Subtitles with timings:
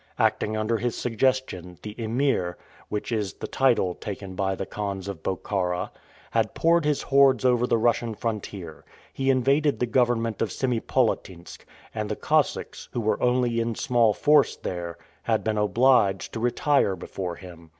[0.17, 2.57] Acting under his suggestion, the Emir
[2.89, 5.91] which is the title taken by the khans of Bokhara
[6.31, 8.83] had poured his hordes over the Russian frontier.
[9.13, 14.55] He invaded the government of Semipolatinsk, and the Cossacks, who were only in small force
[14.55, 17.69] there, had been obliged to retire before him.